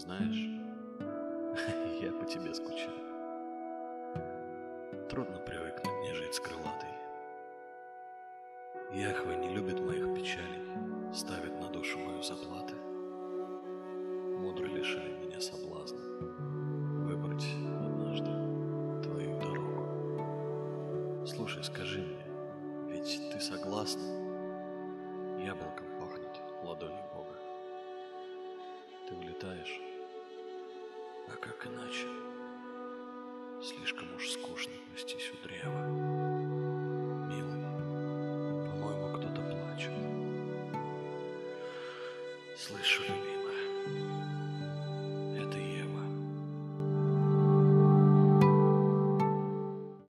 Знаешь, 0.00 0.48
я 2.00 2.10
по 2.12 2.24
тебе 2.24 2.54
скучаю. 2.54 3.04
Трудно 5.10 5.36
привыкнуть 5.40 5.94
мне 6.00 6.14
жить 6.14 6.34
с 6.34 6.40
крылатой. 6.40 6.88
Яхва 8.94 9.32
не 9.32 9.50
любит 9.54 9.78
моих 9.78 10.14
печалей, 10.14 11.12
ставит 11.12 11.60
на 11.60 11.68
душу 11.68 11.98
мою 11.98 12.22
заплаты. 12.22 12.76
Мудро 14.38 14.64
лишает 14.64 15.18
меня 15.18 15.38
соблазна 15.38 16.00
выбрать 17.04 17.46
однажды 17.84 18.30
твою 19.02 19.38
дорогу. 19.38 21.26
Слушай, 21.26 21.62
скажи 21.62 22.00
мне, 22.00 22.24
ведь 22.88 23.20
ты 23.30 23.38
согласна? 23.38 24.00
Яблоком 25.44 25.86
пахнет 26.00 26.40
ладонью 26.64 27.04
Бога. 27.14 27.36
Ты 29.06 29.14
улетаешь, 29.14 29.89
как 31.40 31.66
иначе? 31.66 32.06
Слишком 33.62 34.14
уж 34.14 34.30
скучно 34.30 34.72
пастись 34.92 35.32
у 35.32 35.46
древа. 35.46 35.86
Милый, 37.28 37.62
по-моему, 38.68 39.18
кто-то 39.18 39.40
плачет. 39.40 39.92
Слышу 42.56 43.02
ли 43.02 43.29